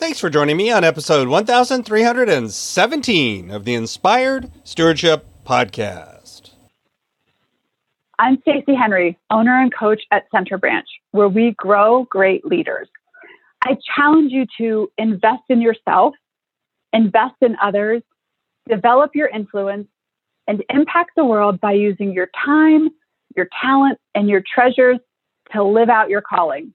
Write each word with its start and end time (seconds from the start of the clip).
Thanks 0.00 0.18
for 0.18 0.30
joining 0.30 0.56
me 0.56 0.70
on 0.70 0.82
episode 0.82 1.28
1317 1.28 3.50
of 3.50 3.66
the 3.66 3.74
Inspired 3.74 4.50
Stewardship 4.64 5.26
Podcast. 5.44 6.52
I'm 8.18 8.40
Stacey 8.40 8.74
Henry, 8.74 9.18
owner 9.28 9.60
and 9.60 9.70
coach 9.74 10.00
at 10.10 10.24
Center 10.34 10.56
Branch, 10.56 10.86
where 11.10 11.28
we 11.28 11.54
grow 11.58 12.04
great 12.04 12.46
leaders. 12.46 12.88
I 13.62 13.76
challenge 13.94 14.32
you 14.32 14.46
to 14.56 14.90
invest 14.96 15.42
in 15.50 15.60
yourself, 15.60 16.14
invest 16.94 17.34
in 17.42 17.56
others, 17.62 18.02
develop 18.70 19.10
your 19.14 19.28
influence, 19.28 19.86
and 20.48 20.64
impact 20.70 21.10
the 21.14 21.26
world 21.26 21.60
by 21.60 21.72
using 21.72 22.14
your 22.14 22.30
time, 22.42 22.88
your 23.36 23.48
talent, 23.62 23.98
and 24.14 24.30
your 24.30 24.42
treasures 24.54 24.98
to 25.52 25.62
live 25.62 25.90
out 25.90 26.08
your 26.08 26.22
calling. 26.22 26.72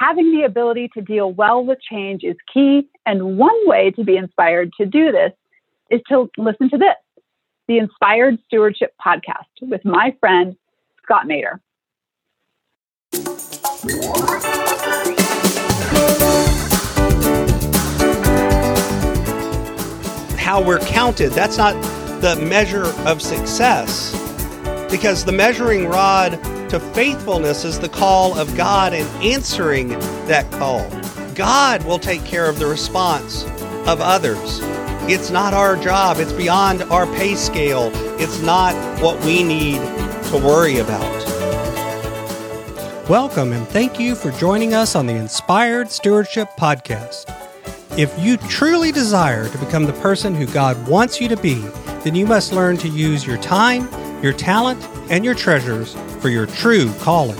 Having 0.00 0.32
the 0.32 0.44
ability 0.44 0.88
to 0.94 1.02
deal 1.02 1.30
well 1.30 1.62
with 1.62 1.78
change 1.82 2.24
is 2.24 2.36
key, 2.52 2.88
and 3.04 3.36
one 3.36 3.68
way 3.68 3.90
to 3.90 4.02
be 4.02 4.16
inspired 4.16 4.72
to 4.80 4.86
do 4.86 5.12
this 5.12 5.32
is 5.90 6.00
to 6.08 6.30
listen 6.38 6.70
to 6.70 6.78
this 6.78 6.94
the 7.68 7.76
Inspired 7.76 8.38
Stewardship 8.46 8.94
Podcast 8.98 9.44
with 9.60 9.84
my 9.84 10.16
friend, 10.18 10.56
Scott 11.02 11.26
Maderer. 11.26 11.60
How 20.38 20.62
we're 20.64 20.80
counted, 20.80 21.32
that's 21.32 21.58
not 21.58 21.74
the 22.22 22.36
measure 22.36 22.86
of 23.06 23.20
success 23.20 24.29
because 24.90 25.24
the 25.24 25.32
measuring 25.32 25.86
rod 25.86 26.32
to 26.68 26.80
faithfulness 26.80 27.64
is 27.64 27.78
the 27.78 27.88
call 27.88 28.36
of 28.36 28.56
God 28.56 28.92
and 28.92 29.08
answering 29.24 29.90
that 30.26 30.50
call. 30.52 30.90
God 31.34 31.84
will 31.84 31.98
take 31.98 32.24
care 32.24 32.48
of 32.48 32.58
the 32.58 32.66
response 32.66 33.44
of 33.86 34.00
others. 34.00 34.58
It's 35.08 35.30
not 35.30 35.54
our 35.54 35.76
job, 35.76 36.18
it's 36.18 36.32
beyond 36.32 36.82
our 36.84 37.06
pay 37.06 37.36
scale. 37.36 37.90
It's 38.18 38.40
not 38.40 38.74
what 39.00 39.24
we 39.24 39.44
need 39.44 39.78
to 40.30 40.40
worry 40.44 40.78
about. 40.78 41.20
Welcome 43.08 43.52
and 43.52 43.66
thank 43.68 43.98
you 43.98 44.16
for 44.16 44.32
joining 44.32 44.74
us 44.74 44.96
on 44.96 45.06
the 45.06 45.14
Inspired 45.14 45.90
Stewardship 45.90 46.48
Podcast. 46.58 47.26
If 47.96 48.16
you 48.18 48.36
truly 48.36 48.92
desire 48.92 49.48
to 49.48 49.58
become 49.58 49.84
the 49.84 49.92
person 49.94 50.34
who 50.34 50.46
God 50.46 50.88
wants 50.88 51.20
you 51.20 51.28
to 51.28 51.36
be, 51.36 51.60
then 52.04 52.14
you 52.14 52.26
must 52.26 52.52
learn 52.52 52.76
to 52.78 52.88
use 52.88 53.26
your 53.26 53.38
time, 53.38 53.88
your 54.22 54.32
talent, 54.32 54.82
and 55.10 55.24
your 55.24 55.34
treasures 55.34 55.94
for 56.20 56.28
your 56.28 56.46
true 56.46 56.92
calling. 57.00 57.38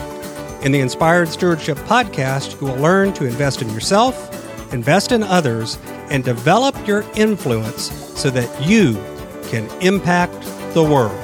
In 0.62 0.72
the 0.72 0.80
Inspired 0.80 1.28
Stewardship 1.28 1.78
Podcast, 1.78 2.60
you 2.60 2.66
will 2.66 2.76
learn 2.76 3.12
to 3.14 3.24
invest 3.26 3.62
in 3.62 3.70
yourself, 3.70 4.72
invest 4.72 5.12
in 5.12 5.22
others, 5.22 5.78
and 6.10 6.24
develop 6.24 6.86
your 6.86 7.04
influence 7.14 7.90
so 8.18 8.30
that 8.30 8.66
you 8.66 8.94
can 9.48 9.68
impact 9.80 10.32
the 10.74 10.82
world. 10.82 11.18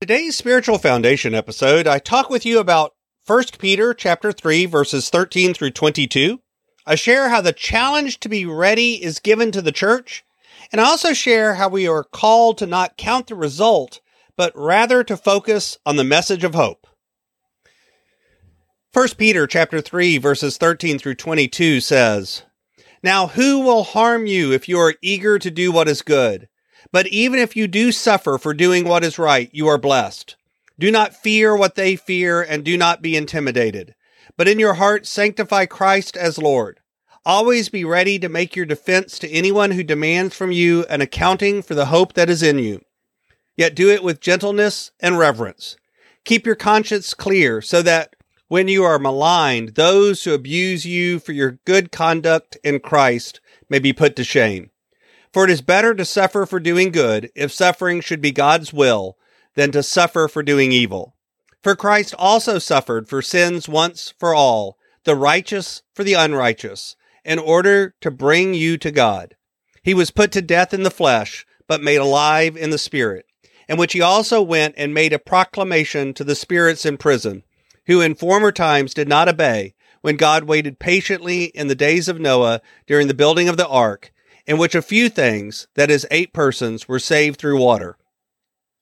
Today's 0.00 0.36
spiritual 0.36 0.78
foundation 0.78 1.34
episode, 1.34 1.86
I 1.88 1.98
talk 1.98 2.30
with 2.30 2.46
you 2.46 2.60
about 2.60 2.92
1 3.26 3.44
Peter 3.58 3.92
chapter 3.92 4.30
3 4.30 4.66
verses 4.66 5.10
13 5.10 5.52
through 5.52 5.70
22. 5.70 6.38
I 6.86 6.94
share 6.94 7.28
how 7.28 7.40
the 7.40 7.52
challenge 7.52 8.20
to 8.20 8.28
be 8.28 8.46
ready 8.46 9.02
is 9.02 9.18
given 9.18 9.50
to 9.52 9.62
the 9.62 9.72
church 9.72 10.24
and 10.72 10.80
I 10.80 10.84
also 10.84 11.12
share 11.12 11.54
how 11.54 11.68
we 11.68 11.86
are 11.86 12.04
called 12.04 12.58
to 12.58 12.66
not 12.66 12.96
count 12.96 13.28
the 13.28 13.34
result, 13.34 14.00
but 14.36 14.52
rather 14.54 15.04
to 15.04 15.16
focus 15.16 15.78
on 15.86 15.96
the 15.96 16.04
message 16.04 16.44
of 16.44 16.54
hope. 16.54 16.86
1 18.92 19.08
Peter 19.18 19.46
chapter 19.46 19.80
3 19.80 20.18
verses 20.18 20.56
13 20.56 20.98
through 20.98 21.14
22 21.14 21.80
says, 21.80 22.42
Now 23.02 23.28
who 23.28 23.60
will 23.60 23.84
harm 23.84 24.26
you 24.26 24.52
if 24.52 24.68
you 24.68 24.78
are 24.78 24.94
eager 25.02 25.38
to 25.38 25.50
do 25.50 25.70
what 25.70 25.88
is 25.88 26.02
good? 26.02 26.48
But 26.92 27.06
even 27.08 27.38
if 27.38 27.56
you 27.56 27.66
do 27.66 27.92
suffer 27.92 28.38
for 28.38 28.54
doing 28.54 28.88
what 28.88 29.04
is 29.04 29.18
right, 29.18 29.50
you 29.52 29.66
are 29.66 29.78
blessed. 29.78 30.36
Do 30.78 30.90
not 30.90 31.16
fear 31.16 31.56
what 31.56 31.74
they 31.74 31.96
fear 31.96 32.42
and 32.42 32.64
do 32.64 32.76
not 32.76 33.02
be 33.02 33.16
intimidated. 33.16 33.94
But 34.36 34.48
in 34.48 34.58
your 34.58 34.74
heart 34.74 35.06
sanctify 35.06 35.66
Christ 35.66 36.16
as 36.16 36.38
Lord. 36.38 36.80
Always 37.26 37.68
be 37.68 37.84
ready 37.84 38.20
to 38.20 38.28
make 38.28 38.54
your 38.54 38.66
defense 38.66 39.18
to 39.18 39.28
anyone 39.28 39.72
who 39.72 39.82
demands 39.82 40.36
from 40.36 40.52
you 40.52 40.84
an 40.84 41.00
accounting 41.00 41.60
for 41.60 41.74
the 41.74 41.86
hope 41.86 42.12
that 42.12 42.30
is 42.30 42.40
in 42.40 42.60
you. 42.60 42.82
Yet 43.56 43.74
do 43.74 43.90
it 43.90 44.04
with 44.04 44.20
gentleness 44.20 44.92
and 45.00 45.18
reverence. 45.18 45.76
Keep 46.24 46.46
your 46.46 46.54
conscience 46.54 47.14
clear 47.14 47.60
so 47.60 47.82
that 47.82 48.14
when 48.46 48.68
you 48.68 48.84
are 48.84 49.00
maligned, 49.00 49.70
those 49.70 50.22
who 50.22 50.34
abuse 50.34 50.86
you 50.86 51.18
for 51.18 51.32
your 51.32 51.58
good 51.64 51.90
conduct 51.90 52.58
in 52.62 52.78
Christ 52.78 53.40
may 53.68 53.80
be 53.80 53.92
put 53.92 54.14
to 54.14 54.22
shame. 54.22 54.70
For 55.32 55.42
it 55.42 55.50
is 55.50 55.62
better 55.62 55.96
to 55.96 56.04
suffer 56.04 56.46
for 56.46 56.60
doing 56.60 56.92
good, 56.92 57.32
if 57.34 57.52
suffering 57.52 58.00
should 58.02 58.20
be 58.20 58.30
God's 58.30 58.72
will, 58.72 59.18
than 59.56 59.72
to 59.72 59.82
suffer 59.82 60.28
for 60.28 60.44
doing 60.44 60.70
evil. 60.70 61.16
For 61.60 61.74
Christ 61.74 62.14
also 62.20 62.60
suffered 62.60 63.08
for 63.08 63.20
sins 63.20 63.68
once 63.68 64.14
for 64.16 64.32
all, 64.32 64.78
the 65.02 65.16
righteous 65.16 65.82
for 65.92 66.04
the 66.04 66.14
unrighteous 66.14 66.94
in 67.26 67.38
order 67.38 67.94
to 68.00 68.10
bring 68.10 68.54
you 68.54 68.78
to 68.78 68.90
God. 68.90 69.34
He 69.82 69.94
was 69.94 70.10
put 70.10 70.32
to 70.32 70.42
death 70.42 70.72
in 70.72 70.84
the 70.84 70.90
flesh, 70.90 71.44
but 71.66 71.82
made 71.82 71.96
alive 71.96 72.56
in 72.56 72.70
the 72.70 72.78
spirit, 72.78 73.26
in 73.68 73.76
which 73.76 73.92
he 73.92 74.00
also 74.00 74.40
went 74.40 74.74
and 74.78 74.94
made 74.94 75.12
a 75.12 75.18
proclamation 75.18 76.14
to 76.14 76.24
the 76.24 76.36
spirits 76.36 76.86
in 76.86 76.96
prison, 76.96 77.42
who 77.86 78.00
in 78.00 78.14
former 78.14 78.52
times 78.52 78.94
did 78.94 79.08
not 79.08 79.28
obey, 79.28 79.74
when 80.02 80.16
God 80.16 80.44
waited 80.44 80.78
patiently 80.78 81.44
in 81.46 81.66
the 81.66 81.74
days 81.74 82.08
of 82.08 82.20
Noah 82.20 82.60
during 82.86 83.08
the 83.08 83.14
building 83.14 83.48
of 83.48 83.56
the 83.56 83.68
ark, 83.68 84.12
in 84.46 84.58
which 84.58 84.76
a 84.76 84.82
few 84.82 85.08
things, 85.08 85.66
that 85.74 85.90
is, 85.90 86.06
eight 86.10 86.32
persons, 86.32 86.86
were 86.86 87.00
saved 87.00 87.40
through 87.40 87.60
water. 87.60 87.96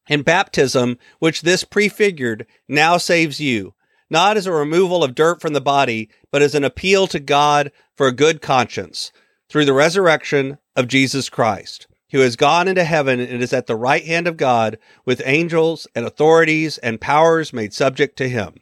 And 0.06 0.22
baptism, 0.22 0.98
which 1.18 1.42
this 1.42 1.64
prefigured, 1.64 2.46
now 2.68 2.98
saves 2.98 3.40
you 3.40 3.73
not 4.10 4.36
as 4.36 4.46
a 4.46 4.52
removal 4.52 5.02
of 5.02 5.14
dirt 5.14 5.40
from 5.40 5.52
the 5.52 5.60
body, 5.60 6.08
but 6.30 6.42
as 6.42 6.54
an 6.54 6.64
appeal 6.64 7.06
to 7.08 7.20
God 7.20 7.72
for 7.96 8.06
a 8.06 8.12
good 8.12 8.42
conscience 8.42 9.12
through 9.48 9.64
the 9.64 9.72
resurrection 9.72 10.58
of 10.76 10.88
Jesus 10.88 11.28
Christ, 11.28 11.86
who 12.10 12.18
has 12.20 12.36
gone 12.36 12.68
into 12.68 12.84
heaven 12.84 13.20
and 13.20 13.42
is 13.42 13.52
at 13.52 13.66
the 13.66 13.76
right 13.76 14.04
hand 14.04 14.26
of 14.26 14.36
God 14.36 14.78
with 15.04 15.22
angels 15.24 15.86
and 15.94 16.04
authorities 16.04 16.78
and 16.78 17.00
powers 17.00 17.52
made 17.52 17.72
subject 17.72 18.16
to 18.18 18.28
him. 18.28 18.54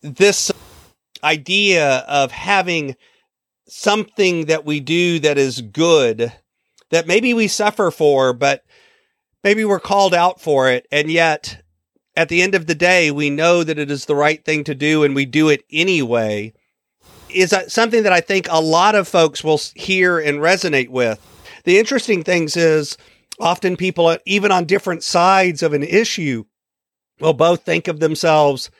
This 0.00 0.52
idea 1.24 1.98
of 2.08 2.30
having 2.30 2.96
something 3.66 4.46
that 4.46 4.64
we 4.64 4.80
do 4.80 5.18
that 5.20 5.38
is 5.38 5.60
good 5.60 6.32
that 6.90 7.06
maybe 7.06 7.34
we 7.34 7.48
suffer 7.48 7.90
for, 7.90 8.32
but 8.32 8.64
maybe 9.44 9.64
we're 9.64 9.80
called 9.80 10.14
out 10.14 10.40
for 10.40 10.70
it 10.70 10.86
and 10.90 11.10
yet 11.10 11.62
at 12.16 12.28
the 12.28 12.42
end 12.42 12.54
of 12.54 12.66
the 12.66 12.74
day 12.74 13.10
we 13.10 13.30
know 13.30 13.62
that 13.62 13.78
it 13.78 13.90
is 13.90 14.06
the 14.06 14.16
right 14.16 14.44
thing 14.44 14.64
to 14.64 14.74
do 14.74 15.04
and 15.04 15.14
we 15.14 15.24
do 15.24 15.48
it 15.48 15.64
anyway 15.70 16.52
is 17.30 17.54
something 17.68 18.02
that 18.02 18.12
I 18.12 18.20
think 18.20 18.46
a 18.50 18.60
lot 18.60 18.94
of 18.94 19.08
folks 19.08 19.44
will 19.44 19.60
hear 19.74 20.18
and 20.18 20.38
resonate 20.38 20.88
with. 20.88 21.20
The 21.64 21.78
interesting 21.78 22.22
things 22.22 22.56
is 22.56 22.96
often 23.38 23.76
people 23.76 24.16
even 24.24 24.50
on 24.50 24.64
different 24.64 25.02
sides 25.02 25.62
of 25.62 25.72
an 25.72 25.82
issue 25.82 26.44
will 27.20 27.34
both 27.34 27.62
think 27.62 27.88
of 27.88 28.00
themselves 28.00 28.70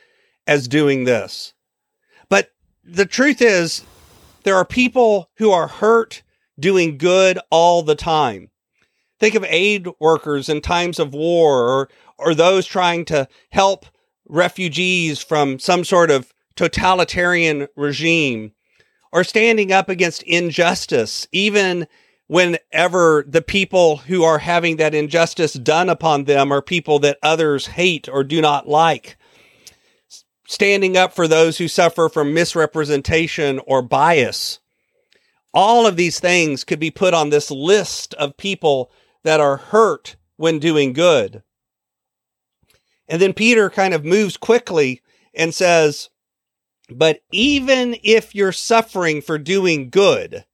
as 0.47 0.69
doing 0.69 1.05
this. 1.05 1.53
But 2.29 2.51
the 2.85 3.07
truth 3.07 3.43
is 3.43 3.85
there 4.45 4.57
are 4.57 4.65
people 4.65 5.31
who 5.37 5.51
are 5.51 5.69
hurt 5.69 6.23
doing 6.59 6.99
good 6.99 7.39
all 7.51 7.83
the 7.83 7.95
time. 7.95 8.51
Think 9.19 9.35
of 9.35 9.45
aid 9.49 9.89
workers 9.99 10.49
in 10.49 10.61
times 10.61 10.99
of 10.99 11.13
war 11.13 11.69
or, 11.69 11.89
or 12.19 12.35
those 12.35 12.67
trying 12.67 13.05
to 13.07 13.29
help 13.51 13.87
refugees 14.29 15.21
from 15.21 15.59
some 15.59 15.85
sort 15.85 16.11
of 16.11 16.33
totalitarian 16.55 17.69
regime 17.77 18.53
or 19.13 19.25
standing 19.25 19.73
up 19.73 19.89
against 19.89 20.23
injustice, 20.25 21.27
even 21.33 21.87
whenever 22.27 23.25
the 23.27 23.43
people 23.43 23.97
who 23.97 24.23
are 24.23 24.39
having 24.39 24.77
that 24.77 24.95
injustice 24.95 25.55
done 25.55 25.89
upon 25.89 26.25
them 26.25 26.53
are 26.53 26.63
people 26.63 26.99
that 26.99 27.19
others 27.23 27.69
hate 27.69 28.09
or 28.09 28.23
do 28.23 28.41
not 28.41 28.69
like. 28.69 29.17
Standing 30.47 30.97
up 30.97 31.15
for 31.15 31.27
those 31.27 31.59
who 31.59 31.69
suffer 31.69 32.09
from 32.09 32.35
misrepresentation 32.35 33.61
or 33.67 33.83
bias. 33.83 34.61
All 35.55 35.87
of 35.87 35.97
these 35.97 36.21
things 36.21 36.65
could 36.65 36.79
be 36.79 36.91
put 36.91 37.15
on 37.15 37.31
this 37.31 37.51
list 37.51 38.15
of 38.15 38.37
people 38.37 38.91
that 39.29 39.41
are 39.41 39.59
hurt 39.59 40.17
when 40.39 40.59
doing 40.59 40.95
good. 40.95 41.43
And 43.07 43.21
then 43.21 43.35
Peter 43.35 43.69
kind 43.69 43.93
of 43.93 44.03
moves 44.03 44.39
quickly 44.39 45.03
and 45.35 45.55
says, 45.55 46.09
But 46.89 47.21
even 47.31 47.97
if 48.03 48.35
you're 48.35 48.53
suffering 48.53 49.21
for 49.21 49.37
doing 49.37 49.91
good, 49.91 50.47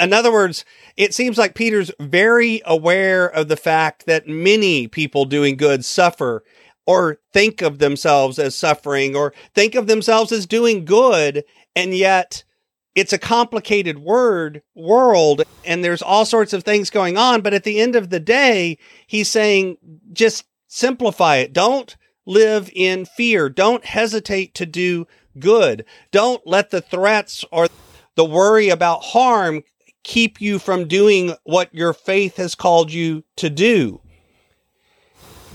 In 0.00 0.14
other 0.14 0.32
words, 0.32 0.64
it 0.96 1.12
seems 1.12 1.36
like 1.36 1.54
Peter's 1.54 1.90
very 2.00 2.62
aware 2.64 3.26
of 3.26 3.48
the 3.48 3.56
fact 3.56 4.06
that 4.06 4.26
many 4.26 4.88
people 4.88 5.26
doing 5.26 5.54
good 5.58 5.84
suffer 5.84 6.42
or 6.86 7.18
think 7.34 7.60
of 7.60 7.80
themselves 7.80 8.38
as 8.38 8.54
suffering 8.54 9.14
or 9.14 9.34
think 9.54 9.74
of 9.74 9.88
themselves 9.88 10.32
as 10.32 10.46
doing 10.46 10.86
good. 10.86 11.44
And 11.76 11.94
yet 11.94 12.44
it's 12.94 13.12
a 13.12 13.18
complicated 13.18 13.98
word 13.98 14.62
world 14.74 15.42
and 15.64 15.82
there's 15.82 16.02
all 16.02 16.24
sorts 16.24 16.52
of 16.52 16.62
things 16.62 16.90
going 16.90 17.16
on. 17.16 17.40
But 17.40 17.54
at 17.54 17.64
the 17.64 17.80
end 17.80 17.96
of 17.96 18.10
the 18.10 18.20
day, 18.20 18.78
he's 19.06 19.30
saying 19.30 19.78
just 20.12 20.44
simplify 20.68 21.36
it. 21.36 21.52
Don't 21.52 21.96
live 22.26 22.70
in 22.74 23.04
fear. 23.04 23.48
Don't 23.48 23.84
hesitate 23.84 24.54
to 24.54 24.66
do 24.66 25.06
good. 25.38 25.84
Don't 26.10 26.46
let 26.46 26.70
the 26.70 26.80
threats 26.80 27.44
or 27.50 27.66
the 28.14 28.24
worry 28.24 28.68
about 28.68 29.02
harm 29.02 29.62
keep 30.04 30.40
you 30.40 30.58
from 30.58 30.86
doing 30.86 31.34
what 31.44 31.74
your 31.74 31.92
faith 31.92 32.36
has 32.36 32.54
called 32.54 32.92
you 32.92 33.24
to 33.36 33.50
do. 33.50 34.00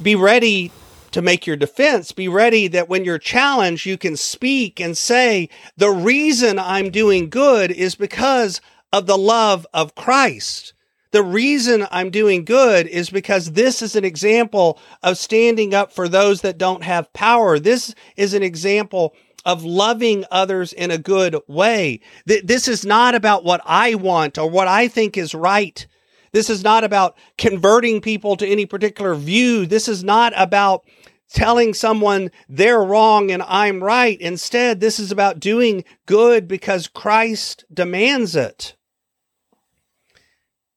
Be 0.01 0.15
ready 0.15 0.71
to 1.11 1.21
make 1.21 1.47
your 1.47 1.55
defense. 1.55 2.11
Be 2.11 2.27
ready 2.27 2.67
that 2.67 2.89
when 2.89 3.05
you're 3.05 3.17
challenged, 3.17 3.85
you 3.85 3.97
can 3.97 4.15
speak 4.15 4.79
and 4.79 4.97
say, 4.97 5.49
the 5.77 5.89
reason 5.89 6.59
I'm 6.59 6.91
doing 6.91 7.29
good 7.29 7.71
is 7.71 7.95
because 7.95 8.61
of 8.91 9.05
the 9.05 9.17
love 9.17 9.67
of 9.73 9.95
Christ. 9.95 10.73
The 11.11 11.23
reason 11.23 11.87
I'm 11.89 12.11
doing 12.11 12.45
good 12.45 12.85
is 12.85 13.09
because 13.09 13.53
this 13.53 13.81
is 13.81 13.95
an 13.95 14.05
example 14.05 14.79
of 15.01 15.17
standing 15.17 15.73
up 15.73 15.91
for 15.91 16.07
those 16.07 16.41
that 16.41 16.59
don't 16.59 16.83
have 16.83 17.11
power. 17.13 17.57
This 17.57 17.95
is 18.15 18.33
an 18.35 18.43
example 18.43 19.15
of 19.45 19.63
loving 19.63 20.25
others 20.29 20.71
in 20.73 20.91
a 20.91 20.97
good 20.97 21.35
way. 21.47 22.01
This 22.25 22.67
is 22.67 22.85
not 22.85 23.15
about 23.15 23.43
what 23.43 23.61
I 23.65 23.95
want 23.95 24.37
or 24.37 24.49
what 24.49 24.67
I 24.67 24.87
think 24.87 25.17
is 25.17 25.33
right. 25.33 25.87
This 26.31 26.49
is 26.49 26.63
not 26.63 26.83
about 26.83 27.17
converting 27.37 28.01
people 28.01 28.35
to 28.37 28.47
any 28.47 28.65
particular 28.65 29.15
view. 29.15 29.65
This 29.65 29.87
is 29.87 30.03
not 30.03 30.33
about 30.35 30.85
telling 31.31 31.73
someone 31.73 32.31
they're 32.47 32.83
wrong 32.83 33.31
and 33.31 33.43
I'm 33.43 33.83
right. 33.83 34.19
Instead, 34.19 34.79
this 34.79 34.99
is 34.99 35.11
about 35.11 35.39
doing 35.39 35.83
good 36.05 36.47
because 36.47 36.87
Christ 36.87 37.65
demands 37.73 38.35
it. 38.35 38.75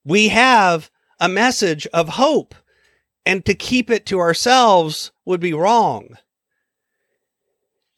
We 0.05 0.29
have 0.29 0.91
a 1.21 1.29
message 1.29 1.87
of 1.95 2.09
hope, 2.11 2.55
and 3.25 3.45
to 3.47 3.55
keep 3.55 3.89
it 3.89 4.05
to 4.07 4.19
ourselves 4.19 5.13
would 5.25 5.39
be 5.39 5.53
wrong. 5.53 6.17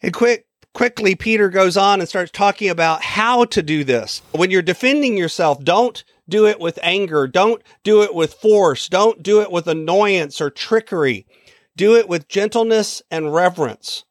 And 0.02 0.12
quick, 0.12 0.46
quickly, 0.74 1.14
Peter 1.14 1.48
goes 1.48 1.78
on 1.78 2.00
and 2.00 2.08
starts 2.08 2.30
talking 2.30 2.68
about 2.68 3.02
how 3.02 3.46
to 3.46 3.62
do 3.62 3.84
this. 3.84 4.20
When 4.32 4.50
you're 4.50 4.60
defending 4.60 5.16
yourself, 5.16 5.64
don't 5.64 6.04
do 6.28 6.46
it 6.46 6.58
with 6.58 6.78
anger. 6.82 7.26
Don't 7.26 7.62
do 7.82 8.02
it 8.02 8.14
with 8.14 8.34
force. 8.34 8.88
Don't 8.88 9.22
do 9.22 9.40
it 9.40 9.50
with 9.50 9.66
annoyance 9.66 10.40
or 10.40 10.50
trickery. 10.50 11.26
Do 11.76 11.96
it 11.96 12.08
with 12.08 12.28
gentleness 12.28 13.02
and 13.10 13.34
reverence. 13.34 14.04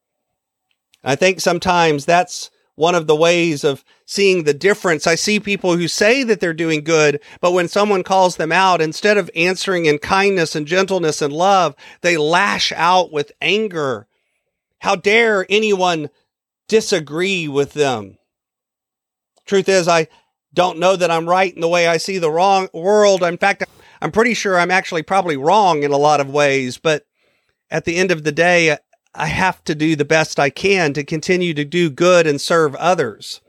I 1.03 1.15
think 1.15 1.39
sometimes 1.39 2.05
that's 2.05 2.51
one 2.75 2.95
of 2.95 3.07
the 3.07 3.15
ways 3.15 3.63
of 3.63 3.83
seeing 4.05 4.43
the 4.43 4.53
difference. 4.53 5.05
I 5.05 5.15
see 5.15 5.39
people 5.39 5.77
who 5.77 5.87
say 5.87 6.23
that 6.23 6.39
they're 6.39 6.53
doing 6.53 6.83
good, 6.83 7.21
but 7.39 7.51
when 7.51 7.67
someone 7.67 8.03
calls 8.03 8.35
them 8.35 8.51
out, 8.51 8.81
instead 8.81 9.17
of 9.17 9.29
answering 9.35 9.85
in 9.85 9.99
kindness 9.99 10.55
and 10.55 10.65
gentleness 10.65 11.21
and 11.21 11.31
love, 11.31 11.75
they 12.01 12.17
lash 12.17 12.71
out 12.75 13.11
with 13.11 13.31
anger. 13.41 14.07
How 14.79 14.95
dare 14.95 15.45
anyone 15.49 16.09
disagree 16.67 17.47
with 17.47 17.73
them. 17.73 18.17
Truth 19.45 19.69
is, 19.69 19.87
I 19.87 20.07
don't 20.53 20.79
know 20.79 20.95
that 20.95 21.11
I'm 21.11 21.27
right 21.27 21.53
in 21.53 21.61
the 21.61 21.67
way 21.67 21.87
I 21.87 21.97
see 21.97 22.17
the 22.17 22.31
wrong 22.31 22.69
world. 22.73 23.23
In 23.23 23.37
fact, 23.37 23.63
I'm 24.01 24.11
pretty 24.11 24.33
sure 24.33 24.59
I'm 24.59 24.71
actually 24.71 25.03
probably 25.03 25.37
wrong 25.37 25.83
in 25.83 25.91
a 25.91 25.97
lot 25.97 26.19
of 26.19 26.29
ways, 26.29 26.77
but 26.77 27.05
at 27.71 27.85
the 27.85 27.95
end 27.95 28.11
of 28.11 28.23
the 28.23 28.31
day, 28.31 28.77
I 29.15 29.27
have 29.27 29.63
to 29.65 29.75
do 29.75 29.95
the 29.95 30.05
best 30.05 30.39
I 30.39 30.49
can 30.49 30.93
to 30.93 31.03
continue 31.03 31.53
to 31.53 31.65
do 31.65 31.89
good 31.89 32.27
and 32.27 32.39
serve 32.39 32.75
others. 32.75 33.41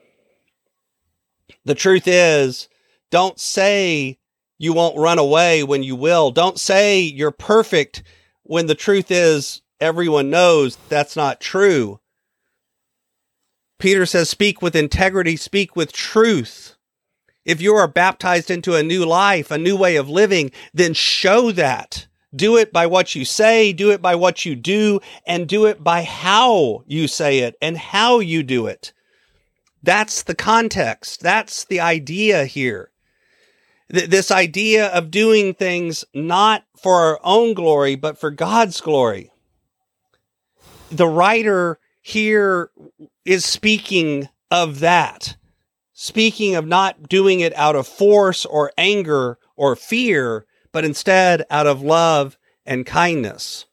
The 1.64 1.74
truth 1.74 2.06
is, 2.06 2.68
don't 3.10 3.38
say 3.38 4.18
you 4.58 4.72
won't 4.72 4.98
run 4.98 5.18
away 5.18 5.62
when 5.62 5.82
you 5.82 5.96
will. 5.96 6.30
Don't 6.30 6.58
say 6.58 7.00
you're 7.00 7.30
perfect 7.30 8.02
when 8.42 8.66
the 8.66 8.74
truth 8.74 9.10
is 9.10 9.62
everyone 9.80 10.30
knows 10.30 10.76
that's 10.88 11.16
not 11.16 11.40
true. 11.40 12.00
Peter 13.78 14.06
says, 14.06 14.30
speak 14.30 14.62
with 14.62 14.76
integrity, 14.76 15.36
speak 15.36 15.74
with 15.74 15.92
truth. 15.92 16.76
If 17.44 17.60
you 17.60 17.74
are 17.74 17.88
baptized 17.88 18.50
into 18.50 18.74
a 18.74 18.82
new 18.82 19.04
life, 19.04 19.50
a 19.50 19.58
new 19.58 19.76
way 19.76 19.96
of 19.96 20.08
living, 20.08 20.50
then 20.72 20.94
show 20.94 21.52
that. 21.52 22.06
Do 22.34 22.56
it 22.56 22.72
by 22.72 22.86
what 22.86 23.14
you 23.14 23.24
say, 23.24 23.72
do 23.72 23.90
it 23.90 24.02
by 24.02 24.14
what 24.16 24.44
you 24.44 24.56
do, 24.56 25.00
and 25.26 25.46
do 25.46 25.66
it 25.66 25.84
by 25.84 26.02
how 26.02 26.82
you 26.86 27.06
say 27.06 27.40
it 27.40 27.54
and 27.62 27.76
how 27.76 28.18
you 28.18 28.42
do 28.42 28.66
it. 28.66 28.92
That's 29.82 30.22
the 30.22 30.34
context. 30.34 31.20
That's 31.20 31.64
the 31.64 31.80
idea 31.80 32.46
here. 32.46 32.90
Th- 33.92 34.08
this 34.08 34.30
idea 34.30 34.88
of 34.88 35.10
doing 35.10 35.54
things 35.54 36.04
not 36.14 36.64
for 36.80 36.94
our 36.94 37.20
own 37.22 37.54
glory, 37.54 37.94
but 37.94 38.18
for 38.18 38.30
God's 38.30 38.80
glory. 38.80 39.30
The 40.90 41.06
writer 41.06 41.78
here 42.00 42.70
is 43.24 43.44
speaking 43.44 44.28
of 44.50 44.80
that, 44.80 45.36
speaking 45.94 46.56
of 46.56 46.66
not 46.66 47.08
doing 47.08 47.40
it 47.40 47.56
out 47.56 47.76
of 47.76 47.86
force 47.86 48.44
or 48.44 48.72
anger 48.76 49.38
or 49.56 49.76
fear, 49.76 50.44
but 50.72 50.84
instead 50.84 51.46
out 51.50 51.66
of 51.66 51.82
love 51.82 52.36
and 52.66 52.84
kindness. 52.84 53.64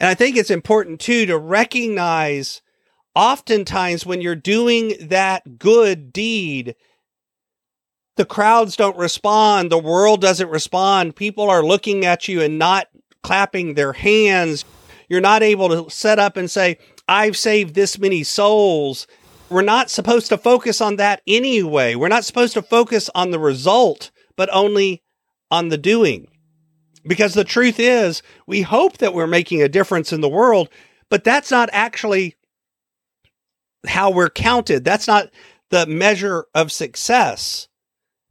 And 0.00 0.08
I 0.08 0.14
think 0.14 0.36
it's 0.36 0.50
important 0.50 1.00
too 1.00 1.26
to 1.26 1.38
recognize 1.38 2.62
oftentimes 3.14 4.04
when 4.04 4.20
you're 4.20 4.34
doing 4.34 4.94
that 5.00 5.58
good 5.58 6.12
deed, 6.12 6.74
the 8.16 8.24
crowds 8.24 8.76
don't 8.76 8.96
respond, 8.96 9.70
the 9.70 9.78
world 9.78 10.22
doesn't 10.22 10.48
respond, 10.48 11.16
people 11.16 11.50
are 11.50 11.62
looking 11.62 12.06
at 12.06 12.28
you 12.28 12.40
and 12.40 12.58
not 12.58 12.88
clapping 13.22 13.74
their 13.74 13.92
hands. 13.92 14.64
You're 15.08 15.20
not 15.20 15.42
able 15.42 15.68
to 15.68 15.90
set 15.90 16.18
up 16.18 16.36
and 16.36 16.50
say, 16.50 16.78
I've 17.08 17.36
saved 17.36 17.74
this 17.74 17.98
many 17.98 18.22
souls. 18.22 19.06
We're 19.48 19.62
not 19.62 19.90
supposed 19.90 20.28
to 20.28 20.38
focus 20.38 20.80
on 20.80 20.96
that 20.96 21.22
anyway. 21.26 21.94
We're 21.94 22.08
not 22.08 22.24
supposed 22.24 22.54
to 22.54 22.62
focus 22.62 23.08
on 23.14 23.30
the 23.30 23.38
result, 23.38 24.10
but 24.36 24.48
only 24.52 25.02
on 25.50 25.68
the 25.68 25.78
doing. 25.78 26.26
Because 27.06 27.34
the 27.34 27.44
truth 27.44 27.78
is, 27.78 28.22
we 28.46 28.62
hope 28.62 28.98
that 28.98 29.14
we're 29.14 29.28
making 29.28 29.62
a 29.62 29.68
difference 29.68 30.12
in 30.12 30.20
the 30.20 30.28
world, 30.28 30.68
but 31.08 31.22
that's 31.22 31.52
not 31.52 31.68
actually 31.72 32.34
how 33.86 34.10
we're 34.10 34.30
counted. 34.30 34.84
That's 34.84 35.06
not 35.06 35.30
the 35.70 35.86
measure 35.86 36.46
of 36.52 36.72
success. 36.72 37.68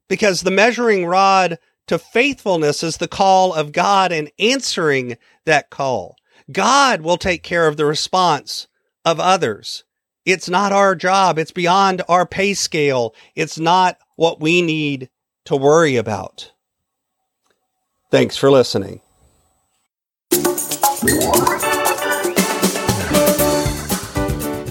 Because 0.10 0.42
the 0.42 0.52
measuring 0.52 1.06
rod 1.06 1.58
to 1.88 1.98
faithfulness 1.98 2.84
is 2.84 2.98
the 2.98 3.08
call 3.08 3.54
of 3.54 3.72
God 3.72 4.12
and 4.12 4.30
answering 4.38 5.18
that 5.46 5.70
call. 5.70 6.18
God 6.52 7.02
will 7.02 7.18
take 7.18 7.44
care 7.44 7.68
of 7.68 7.78
the 7.78 7.86
response 7.86 8.68
of 9.06 9.20
others. 9.20 9.86
It's 10.26 10.50
not 10.50 10.72
our 10.72 10.96
job. 10.96 11.38
It's 11.38 11.52
beyond 11.52 12.02
our 12.10 12.26
pay 12.26 12.56
scale. 12.56 13.14
It's 13.36 13.60
not 13.60 14.00
what 14.16 14.42
we 14.42 14.62
need 14.62 15.10
to 15.46 15.56
worry 15.56 15.96
about. 15.96 16.52
Thanks 18.10 18.36
for 18.36 18.50
listening. 18.50 19.02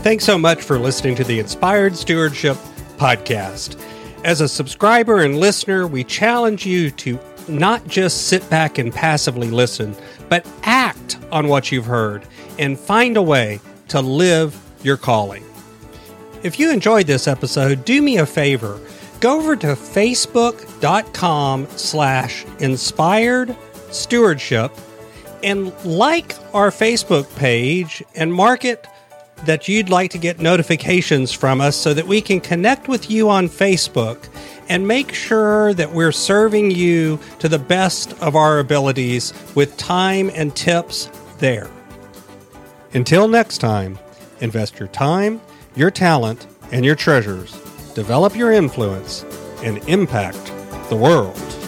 Thanks 0.03 0.25
so 0.25 0.37
much 0.37 0.61
for 0.61 0.79
listening 0.79 1.15
to 1.17 1.25
the 1.25 1.39
Inspired 1.39 1.97
Stewardship 1.97 2.57
Podcast. 2.97 3.81
As 4.25 4.41
a 4.41 4.49
subscriber 4.49 5.23
and 5.23 5.39
listener, 5.39 5.87
we 5.87 6.03
challenge 6.03 6.67
you 6.67 6.91
to 6.91 7.19
not 7.49 7.87
just 7.87 8.29
sit 8.29 8.49
back 8.51 8.79
and 8.79 8.93
passively 8.93 9.51
listen, 9.51 9.95
but 10.29 10.47
act 10.63 11.19
on 11.31 11.49
what 11.49 11.71
you've 11.71 11.87
heard 11.87 12.27
and 12.59 12.79
find 12.79 13.17
a 13.17 13.23
way 13.23 13.61
to 13.89 14.01
live 14.01 14.59
your 14.85 14.97
calling. 14.97 15.45
If 16.43 16.59
you 16.59 16.71
enjoyed 16.71 17.07
this 17.07 17.27
episode, 17.27 17.85
do 17.85 18.03
me 18.03 18.19
a 18.19 18.27
favor. 18.27 18.79
Go 19.21 19.39
over 19.39 19.57
to 19.57 19.69
facebook.com 19.69 21.67
slash 21.69 22.45
inspired 22.59 23.57
stewardship 23.91 24.73
and 25.43 25.73
like 25.85 26.35
our 26.53 26.71
Facebook 26.71 27.35
page 27.37 28.03
and 28.15 28.33
mark 28.33 28.65
it 28.65 28.87
that 29.47 29.69
you'd 29.69 29.89
like 29.89 30.11
to 30.11 30.19
get 30.19 30.39
notifications 30.41 31.33
from 31.33 31.61
us 31.61 31.77
so 31.77 31.93
that 31.95 32.07
we 32.07 32.21
can 32.21 32.41
connect 32.41 32.89
with 32.89 33.11
you 33.11 33.29
on 33.29 33.49
Facebook 33.49 34.29
and 34.69 34.87
make 34.89 35.13
sure 35.13 35.75
that 35.75 35.93
we're 35.93 36.13
serving 36.13 36.71
you 36.71 37.19
to 37.39 37.49
the 37.49 37.59
best 37.59 38.13
of 38.23 38.37
our 38.37 38.59
abilities 38.59 39.35
with 39.55 39.77
time 39.77 40.31
and 40.35 40.57
tips 40.57 41.11
there. 41.39 41.71
Until 42.95 43.29
next 43.29 43.59
time, 43.59 43.99
invest 44.41 44.79
your 44.79 44.89
time, 44.89 45.41
your 45.77 45.91
talent, 45.91 46.47
and 46.73 46.85
your 46.85 46.95
treasures, 46.95 47.53
develop 47.95 48.37
your 48.37 48.53
influence, 48.53 49.25
and 49.63 49.79
impact 49.89 50.53
the 50.89 50.97
world. 50.97 51.64